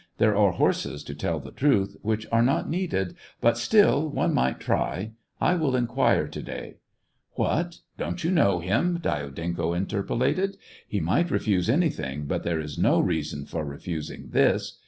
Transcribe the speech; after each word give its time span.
"There 0.17 0.35
are 0.35 0.53
horses, 0.53 1.03
to 1.03 1.13
tell 1.13 1.39
the 1.39 1.51
truth, 1.51 1.95
which 2.01 2.25
are 2.31 2.41
not 2.41 2.67
needed, 2.67 3.15
but 3.39 3.55
still 3.55 4.09
one 4.09 4.33
might 4.33 4.59
try; 4.59 5.11
I 5.39 5.53
will 5.53 5.75
inquire 5.75 6.27
to 6.27 6.41
day."" 6.41 6.77
What! 7.33 7.81
Don't 7.99 8.23
you 8.23 8.31
know 8.31 8.57
him 8.57 8.95
t" 8.97 9.07
Dyadenko 9.07 9.77
in 9.77 9.85
212 9.85 9.85
S^ 9.85 9.85
VASTOPOL 9.85 9.85
IN 9.85 9.85
A 9.85 9.85
UGC/ST. 9.85 10.07
terpolated. 10.07 10.57
"He 10.87 10.99
might 11.01 11.29
refuse 11.29 11.69
anything, 11.69 12.25
but 12.25 12.41
there 12.41 12.59
is 12.59 12.79
no 12.79 12.99
reason 12.99 13.45
for 13.45 13.63
refusing 13.63 14.29
this. 14.31 14.79